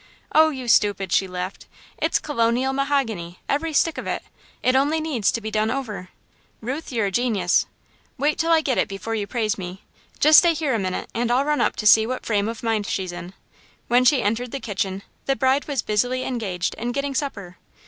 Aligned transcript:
"Oh, 0.31 0.49
you 0.49 0.67
stupid," 0.67 1.11
she 1.11 1.27
laughed, 1.27 1.67
"it's 1.99 2.17
colonial 2.17 2.73
mahogany, 2.73 3.37
every 3.47 3.71
stick 3.71 3.99
of 3.99 4.07
it! 4.07 4.23
It 4.63 4.75
only 4.75 4.99
needs 4.99 5.31
to 5.31 5.41
be 5.41 5.51
done 5.51 5.69
over!" 5.69 6.09
"Ruth, 6.59 6.91
you're 6.91 7.05
a 7.05 7.11
genius." 7.11 7.67
"Wait 8.17 8.39
till 8.39 8.51
I 8.51 8.61
get 8.61 8.79
it, 8.79 8.87
before 8.87 9.13
you 9.13 9.27
praise 9.27 9.59
me. 9.59 9.83
Just 10.19 10.39
stay 10.39 10.55
here 10.55 10.73
a 10.73 10.79
minute 10.79 11.07
and 11.13 11.29
I'll 11.29 11.45
run 11.45 11.61
up 11.61 11.75
to 11.75 11.85
see 11.85 12.07
what 12.07 12.25
frame 12.25 12.47
of 12.47 12.63
mind 12.63 12.87
she's 12.87 13.11
in." 13.11 13.33
When 13.89 14.03
she 14.03 14.23
entered 14.23 14.49
the 14.49 14.59
kitchen, 14.59 15.03
the 15.27 15.35
bride 15.35 15.67
was 15.67 15.83
busily 15.83 16.23
engaged 16.23 16.73
in 16.79 16.93
getting 16.93 17.13
supper. 17.13 17.57